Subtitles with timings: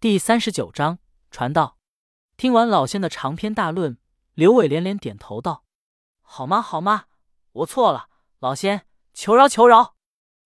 [0.00, 1.76] 第三十九章传道。
[2.36, 3.98] 听完老仙的长篇大论，
[4.34, 5.64] 刘伟连连点头道
[6.22, 6.62] ：“好吗？
[6.62, 7.06] 好吗？
[7.50, 8.08] 我错了，
[8.38, 9.96] 老仙，求饶，求饶。”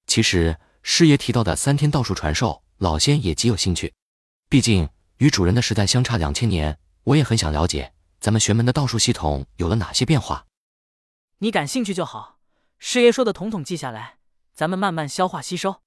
[0.08, 3.92] 其实师爷提到的三天道术传授，老仙也极有兴趣。
[4.48, 4.88] 毕竟
[5.18, 10.46] 与主人的时代相差两千年，我也很想了解咱们玄门的道术系统有了哪些变化。
[11.40, 12.38] 你感兴趣就好，
[12.78, 14.16] 师爷说的统统记下来，
[14.54, 15.82] 咱们慢慢消化吸收。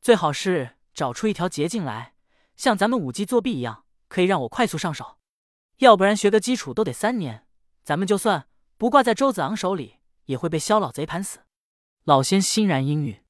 [0.00, 2.14] 最好是找出一条捷径来，
[2.56, 5.18] 像咱们五级作弊一样，可以让我快速上手。
[5.78, 7.46] 要不然学个基础都得三年，
[7.82, 11.40] 咱们就算不挂在周子昂手里，也会被肖老贼盘死。
[12.04, 13.20] 老仙欣然应允。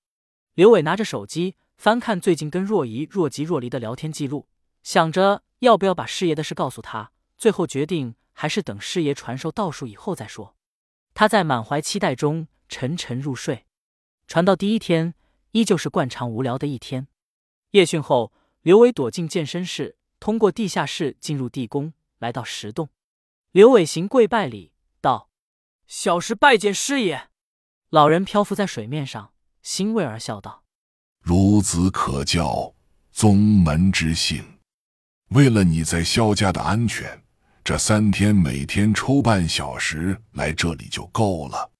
[0.54, 4.48] 刘伟拿着手机翻看最近跟若仪、若即、若离的聊天记录，
[4.82, 10.56] 想着要不要把师爷的事告诉他，最后决定还是等师爷传授道术以后再说。
[11.14, 13.66] 他在满怀期待中沉沉入睡。
[14.26, 15.14] 传到第一天。
[15.54, 17.08] 依旧是惯常无聊的一天。
[17.72, 22.90] 夜训后，刘伟躲进健身室，通过地下室进入地宫，来到石洞。
[23.50, 25.28] 刘伟行跪拜礼道
[25.88, 27.28] ：“小石拜见师爷。”
[27.90, 30.62] 老人漂浮在水面上，欣慰而笑道
[31.26, 32.72] ：“孺子可教，
[33.10, 34.44] 宗门之幸。
[35.30, 37.20] 为了你在萧家的安全，
[37.64, 41.72] 这三天每天抽半小时来这里就够了。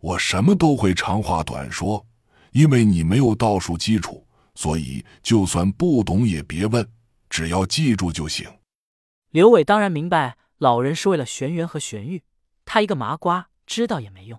[0.00, 2.06] 我什么都会长话短说。”
[2.52, 4.26] 因为你没有道术基础，
[4.60, 6.86] 所以就算不懂也别问，
[7.30, 8.58] 只要记住就行。
[9.30, 12.24] 刘伟当然明白老人是为了玄元和玄玉，
[12.66, 14.38] 他一个麻瓜知道也没用。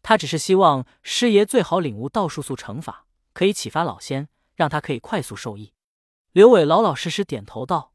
[0.00, 5.74] 他只是希望师爷最好领悟道术速成法，可以启发老仙，让他可以快速受益。
[6.32, 7.92] 刘伟老老实实点头道：“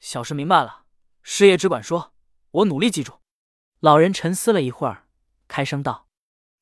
[0.00, 0.86] 小师明白了，
[1.22, 2.12] 师爷只管说，
[2.50, 3.20] 我努力记住。”
[3.78, 5.06] 老人沉思了一会儿，
[5.46, 6.08] 开声道：“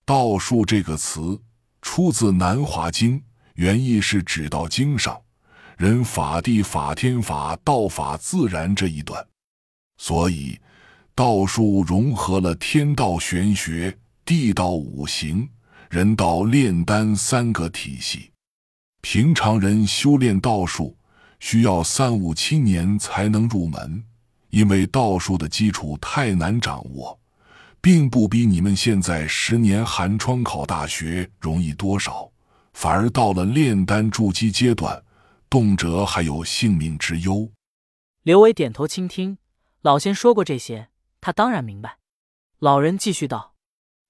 [0.04, 1.40] 道术这个词。”
[1.80, 3.20] 出自《南华经》，
[3.54, 5.20] 原意是指道经上
[5.76, 9.24] 人法地法天法道法自然这一段，
[9.96, 10.58] 所以
[11.14, 15.48] 道术融合了天道玄学、地道五行、
[15.90, 18.30] 人道炼丹三个体系。
[19.00, 20.96] 平常人修炼道术
[21.40, 24.02] 需要三五七年才能入门，
[24.50, 27.18] 因为道术的基础太难掌握。
[27.80, 32.30] 并不比你们现在十年寒窗考大学容易多少，
[32.74, 35.02] 反而到了炼丹筑基阶段，
[35.48, 37.50] 动辄还有性命之忧。
[38.22, 39.38] 刘伟点头倾听，
[39.80, 40.88] 老仙说过这些，
[41.20, 41.98] 他当然明白。
[42.58, 43.54] 老人继续道：“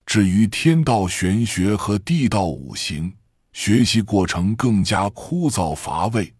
[0.04, 3.14] 至于天道玄学和地道五行，
[3.52, 6.34] 学习过程更加枯燥乏味，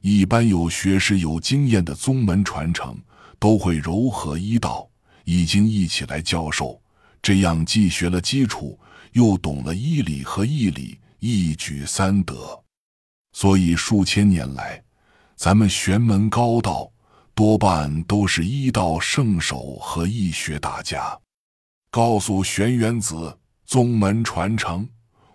[0.00, 2.98] 一般有学识、有经验的宗门传承
[3.38, 4.90] 都会糅合医道。”
[5.28, 6.80] 已经一起来教授，
[7.20, 8.78] 这样既学了基础，
[9.10, 12.64] 又懂了医理和义理，一举三得。
[13.32, 14.82] 所以数千年来，
[15.34, 16.90] 咱们玄门高道
[17.34, 21.20] 多半都是医道圣手和医学大家。
[21.90, 24.88] 告诉玄元子，宗门传承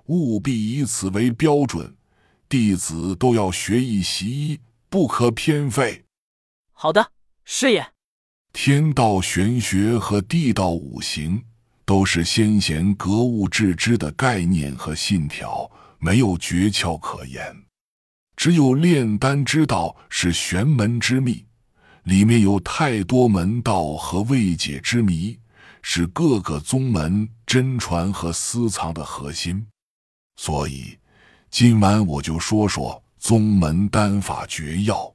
[0.07, 1.95] 务必以此为标准，
[2.49, 4.59] 弟子都要学一习医，
[4.89, 6.03] 不可偏废。
[6.71, 7.11] 好的，
[7.45, 7.85] 师爷。
[8.53, 11.43] 天道玄学和地道五行
[11.91, 15.69] 都是先贤格物致知的概念和信条，
[15.99, 17.53] 没有诀窍可言。
[18.37, 21.45] 只有炼丹之道是玄门之秘，
[22.03, 25.37] 里面有太多门道和未解之谜，
[25.81, 29.67] 是各个宗门真传和私藏的核心。
[30.37, 30.97] 所以，
[31.49, 35.13] 今晚我就说说宗门丹法诀要。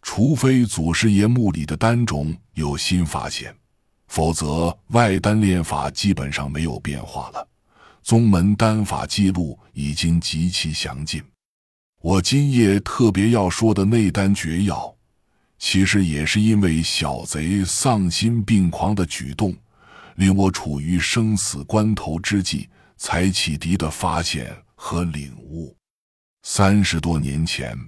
[0.00, 3.54] 除非祖师爷墓里的丹种有新发现，
[4.08, 7.48] 否则外丹炼法基本上没有变化了。
[8.02, 11.22] 宗门丹法记录已经极其详尽。
[12.00, 14.92] 我今夜特别要说的内丹诀要，
[15.58, 19.54] 其实也是因为小贼丧心病狂的举动，
[20.16, 25.76] 令我处于生死关头之际才启迪的发现和领悟。
[26.42, 27.78] 三十多年前。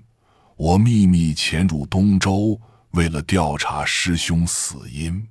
[0.57, 5.27] 我秘密潜入东周，为了调查师兄死因。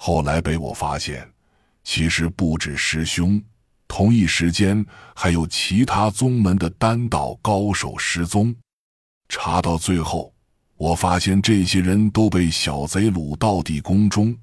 [0.00, 1.28] 后来被我发现，
[1.82, 3.42] 其实不止师兄，
[3.88, 8.54] 同一时间还有其他宗门的丹道高手失踪。
[9.28, 10.32] 查到最后，
[10.76, 14.34] 我发现这些人都被小贼掳到地宫中，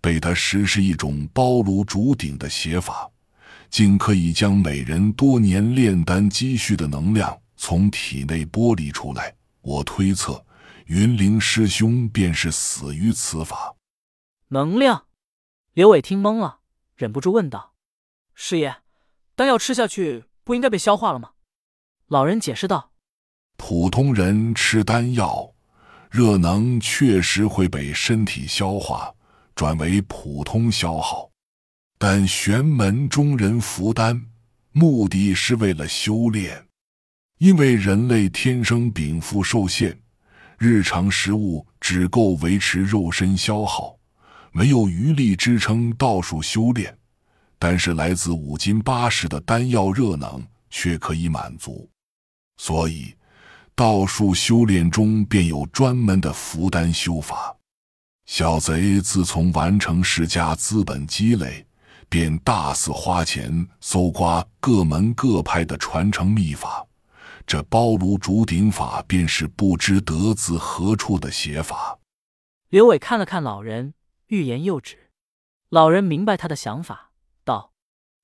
[0.00, 3.10] 被他实施一种包炉煮鼎的邪法，
[3.68, 9.34] 竟可以将每人多年炼丹积蓄的能量从体内剥离出来。
[9.60, 10.42] 我推测，
[10.86, 13.74] 云灵师兄便是死于此法。
[14.52, 15.06] 能量，
[15.74, 16.58] 刘伟听懵了，
[16.96, 17.74] 忍不住问道
[18.34, 18.78] ：“师爷，
[19.36, 21.34] 丹药吃下去不应该被消化了吗？”
[22.10, 22.90] 老人解释道
[23.56, 25.54] ：“普通人吃丹药，
[26.10, 29.14] 热能确实会被身体消化，
[29.54, 31.30] 转为普通消耗，
[31.96, 34.26] 但玄门中人服丹，
[34.72, 36.66] 目的是为了修炼。
[37.38, 40.02] 因为人类天生禀赋受限，
[40.58, 43.99] 日常食物只够维持肉身消耗，
[44.52, 46.96] 没有余力支撑道术修炼。
[47.58, 51.90] 但是来自五金八十的丹药热能却可以满足，
[52.56, 53.14] 所以
[53.74, 57.54] 道术修炼中便有专门的服丹修法。
[58.24, 61.66] 小贼自从完成世家资本积累，
[62.08, 66.86] 便大肆花钱搜刮各门各派的传承秘法。
[67.46, 71.98] 这包炉煮鼎法便是不知得自何处的邪法。
[72.68, 73.92] 刘伟看了看老人，
[74.30, 75.10] 欲言又止。
[75.68, 77.10] 老人明白他的想法，
[77.44, 77.72] 道：“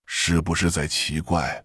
[0.07, 1.65] 是不是在奇怪，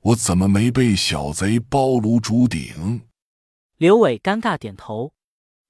[0.00, 3.02] 我怎么没被小贼包炉煮鼎？”
[3.78, 5.12] 刘伟尴尬点头。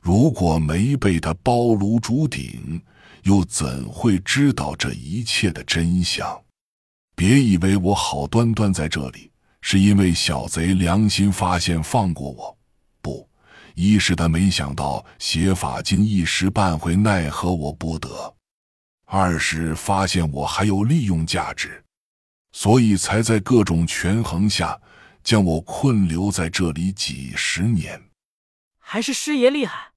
[0.01, 2.83] 如果没被他包炉煮鼎，
[3.23, 6.45] 又怎会知道这一切的真相？
[7.15, 9.31] 别以为我好端端在这里。
[9.63, 12.59] 是因为小贼良心发现放过我，
[13.03, 13.29] 不，
[13.81, 18.37] 一是他没想到邪法经一时半会奈何我不得，
[19.07, 21.83] 二是发现我还有利用价值，
[22.53, 24.79] 所以才在各种权衡下
[25.25, 27.99] 将我困留在这里几十年。
[28.79, 29.93] 还是师爷厉害，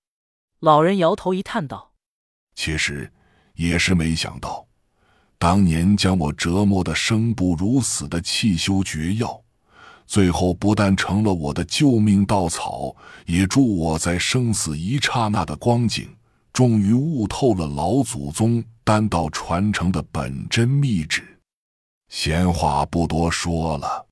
[0.62, 1.92] 老人摇头一叹道
[2.56, 3.12] ：“其实
[3.56, 4.66] 也是没想到，
[5.38, 9.44] 当年将我折磨的生不如死的气修绝药。”
[10.06, 12.96] 最后不但成了我的救命稻草，
[13.26, 16.08] 也助我在生死一刹那的光景，
[16.52, 21.40] 终于悟透了老祖宗丹道传承的本真秘旨。
[22.10, 24.06] 闲话不多说了，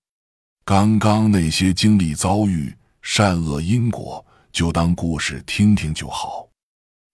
[0.66, 6.50] 刚刚那些经历遭遇、善恶因果，就当故事听听就好。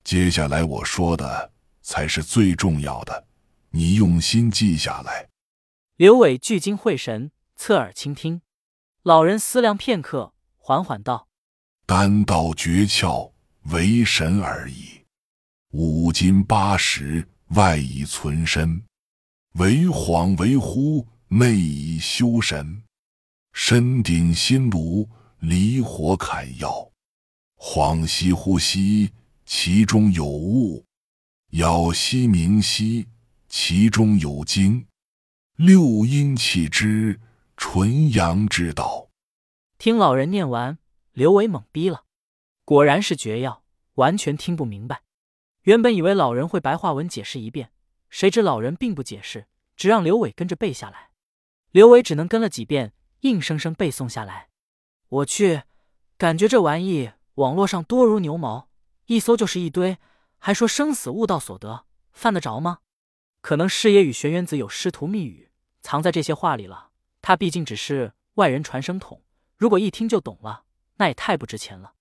[0.03, 1.51] 接下来我说的
[1.81, 3.25] 才是最重要的，
[3.71, 5.27] 你用心记下来。
[5.97, 8.41] 刘伟聚精会神，侧耳倾听。
[9.07, 11.30] 老人思量片刻，缓缓道
[11.88, 13.31] ：“丹道诀窍，
[13.71, 15.06] 为神而已。
[15.71, 18.81] 五金八十，外以存身；
[19.54, 22.83] 为恍为惚，内以修神。
[23.54, 25.09] 身顶心炉，
[25.39, 26.92] 离火砍药。
[27.56, 29.13] 恍兮惚兮，
[29.45, 30.83] 其中有物；
[31.51, 33.07] 杳兮明兮，
[33.48, 34.86] 其中有精。
[35.56, 37.18] 六阴气之。”
[37.57, 39.09] 纯阳之道。
[39.80, 40.77] 听老人念完，
[41.12, 42.04] 刘伟懵逼了。
[42.63, 43.63] 果然是绝药，
[43.95, 45.01] 完全听不明白。
[45.63, 47.71] 原本以为老人会白话文解释一遍，
[48.09, 51.09] 谁知老人并不解释，只让刘伟跟着背下来。
[51.71, 54.50] 刘伟只能跟了几遍，硬生生背诵下来。
[55.09, 55.63] 我去，
[56.18, 58.69] 感觉这玩意网络上多如牛毛，
[59.07, 59.98] 一搜就是一堆，
[60.38, 62.80] 还说生死悟道所得，犯得着吗？
[63.42, 65.50] 可能师爷与玄元子有师徒密语，
[65.81, 66.87] 藏在这些话里了。
[67.22, 69.22] 他毕竟只是外人传声筒，
[69.58, 70.64] 如果一听就懂了，
[70.98, 71.94] 那也太不值钱了。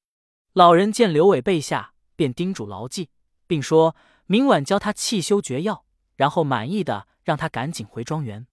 [0.52, 3.10] 老人见刘伟背下，便叮嘱牢记，
[3.46, 3.94] 并说
[4.26, 5.84] 明晚教他气修绝药，
[6.14, 8.46] 然后满意的让他赶紧回庄园。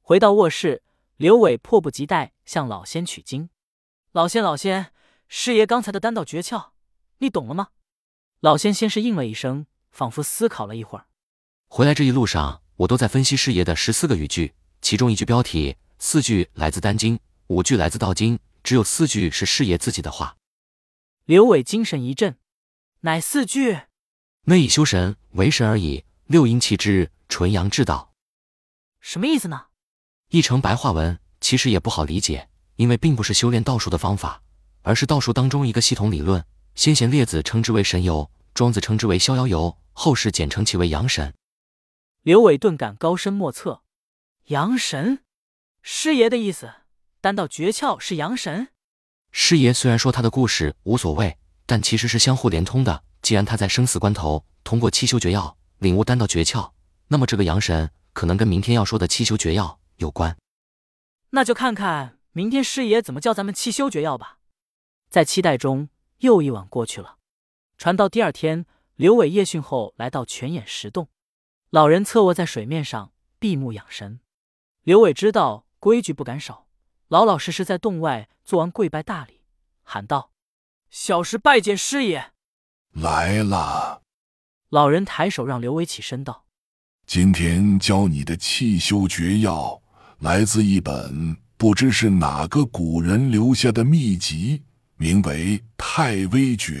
[0.00, 0.82] 回到卧室，
[1.16, 3.50] 刘伟迫不及待向老仙取经。
[4.12, 4.92] 老仙，老仙，
[5.28, 6.70] 师爷刚才的丹道诀窍，
[7.18, 7.68] 你懂了吗？
[8.40, 11.06] 老仙先是应了一声，仿佛思考了一会儿。
[11.68, 15.76] 回来这一路上，我都在分析师爷的十四个语句，其中一句标题。
[16.04, 17.16] 四句来自《丹经》，
[17.46, 20.36] 五句来自《道经》，只有四句是师爷自己的话。
[21.26, 22.36] 刘伟精神一振，
[23.02, 23.82] 乃四句：
[24.46, 26.04] 内以修神，为神而已。
[26.26, 28.12] 六阴气之纯阳至道，
[28.98, 29.66] 什么意思呢？
[30.30, 34.42] 译成白话文，其实也不好理解，因为并不是修炼道术的方法，
[34.82, 36.44] 而是道术当中一个系统理论。
[36.74, 41.32] 先贤列子称之为神游，庄子称之为逍遥游，后世简称其为阳神。
[42.22, 43.84] 刘伟顿感高深莫测，
[44.46, 45.22] 阳神。
[45.84, 46.72] 师爷的意思，
[47.20, 48.68] 丹道诀窍是阳神。
[49.32, 53.02] 师爷虽然说他的故事无所谓，但其实是相互连通的。
[53.20, 56.70] 既然他在生死关头通过七修绝药领悟丹道诀窍，
[57.08, 60.36] 那么这个阳神可能跟明天要说的七修绝药有关。
[61.30, 64.38] 那就看看明天师爷怎么教咱们七修绝药吧。
[65.10, 67.18] 在期待中，又一晚过去了。
[67.76, 71.08] 传到第二天，刘伟夜训后来到泉眼石洞，
[71.70, 74.20] 老人侧卧在水面上闭目养神。
[74.84, 75.66] 刘伟知道。
[75.82, 76.68] 规矩不敢少，
[77.08, 79.40] 老老实实在洞外做完跪拜大礼，
[79.82, 80.30] 喊道
[80.88, 82.30] ：“小时拜见师爷。”
[82.94, 84.02] 来了。
[84.68, 86.44] 老人抬手让刘伟起身道
[87.04, 89.82] ：“今天教你的气修绝药，
[90.20, 94.62] 来自一本不知是哪个古人留下的秘籍，
[94.94, 96.74] 名为《太微诀》。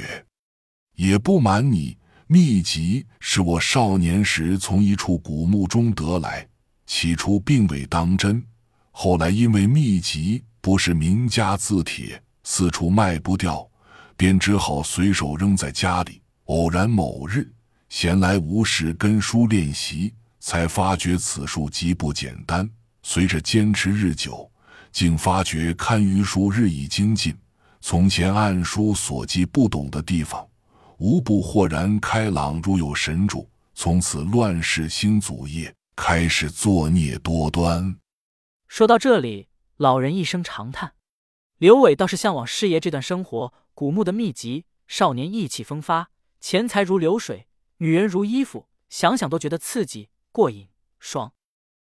[0.94, 6.48] 也不瞒你，秘籍是我少年时从一处古墓中得来，
[6.86, 8.46] 起初并未当真，
[8.92, 13.68] 后来因为秘籍不是名家字帖，四处卖不掉，
[14.16, 16.20] 便只好随手扔在家里。
[16.44, 17.50] 偶然某日
[17.88, 22.68] 闲来无事，跟书练习，才发觉此书极不简单。
[23.02, 24.48] 随着坚持日久，
[24.92, 27.34] 竟发觉堪舆书日益精进。
[27.80, 30.46] 从前按书所记不懂的地方，
[30.98, 33.48] 无不豁然开朗，如有神助。
[33.74, 37.92] 从此乱世兴祖业，开始作孽多端。
[38.74, 40.94] 说到这里，老人一声长叹。
[41.58, 46.10] 刘伟倒是向往师爷这段生活，古墓的秘籍，少年意气风发，
[46.40, 51.34] 钱财如流水，女人如衣服，想想都觉得刺激、过瘾、爽。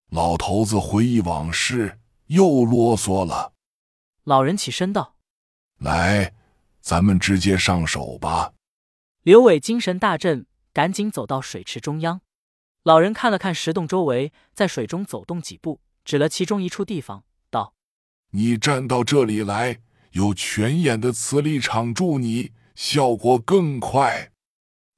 [0.09, 3.53] 老头子回忆往事，又啰嗦了。
[4.23, 5.15] 老人起身道。
[5.77, 6.33] 来，
[6.81, 8.53] 咱们直接上手吧。
[9.21, 12.21] 刘伟精神大振，赶紧走到水池中央。
[12.81, 17.73] 老人看了看石洞周围，在水中走动几步，指了其中一处地方，道
[18.31, 19.79] ：“你站到这里来，
[20.11, 24.31] 有泉眼的磁力场助你，效果更快。”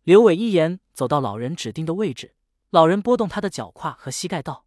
[0.04, 2.36] 刘伟一言走到老人指定的位置，
[2.70, 4.66] 老人拨动他的脚胯和膝盖，道：“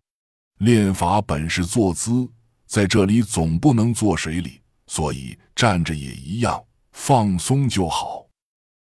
[0.58, 2.30] 练法本是坐姿，
[2.66, 6.62] 在这里总不能坐水里。”所以站着也一样，
[6.92, 8.23] 放松就好。